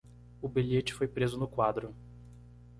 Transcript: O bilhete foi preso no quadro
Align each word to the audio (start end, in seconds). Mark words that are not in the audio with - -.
O 0.41 0.49
bilhete 0.49 0.95
foi 0.95 1.07
preso 1.07 1.37
no 1.37 1.47
quadro 1.47 1.93